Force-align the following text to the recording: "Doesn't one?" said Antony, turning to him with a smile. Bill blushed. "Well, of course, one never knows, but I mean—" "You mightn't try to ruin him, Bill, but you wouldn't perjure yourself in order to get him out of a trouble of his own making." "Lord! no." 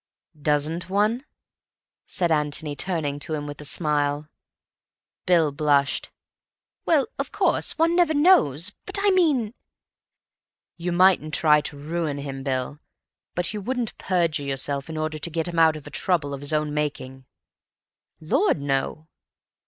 "Doesn't 0.41 0.89
one?" 0.89 1.25
said 2.07 2.31
Antony, 2.31 2.75
turning 2.75 3.19
to 3.19 3.35
him 3.35 3.45
with 3.45 3.61
a 3.61 3.65
smile. 3.65 4.27
Bill 5.27 5.51
blushed. 5.51 6.09
"Well, 6.87 7.05
of 7.19 7.31
course, 7.31 7.77
one 7.77 7.95
never 7.95 8.15
knows, 8.15 8.71
but 8.87 8.97
I 8.99 9.11
mean—" 9.11 9.53
"You 10.75 10.91
mightn't 10.91 11.35
try 11.35 11.61
to 11.61 11.77
ruin 11.77 12.17
him, 12.17 12.41
Bill, 12.41 12.79
but 13.35 13.53
you 13.53 13.61
wouldn't 13.61 13.95
perjure 13.99 14.43
yourself 14.43 14.89
in 14.89 14.97
order 14.97 15.19
to 15.19 15.29
get 15.29 15.47
him 15.47 15.59
out 15.59 15.75
of 15.75 15.85
a 15.85 15.91
trouble 15.91 16.33
of 16.33 16.41
his 16.41 16.51
own 16.51 16.73
making." 16.73 17.25
"Lord! 18.19 18.59
no." 18.59 19.07